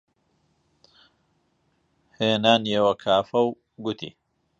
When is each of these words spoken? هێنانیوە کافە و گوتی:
هێنانیوە 2.19 2.93
کافە 3.03 3.39
و 3.45 3.49
گوتی: 3.83 4.09